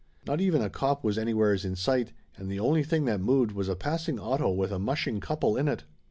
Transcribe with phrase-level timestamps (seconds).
[0.25, 3.69] Not even a cop was anywheres in sight, and the only thing that moved was
[3.69, 5.83] a passing auto with a mushing couple in it.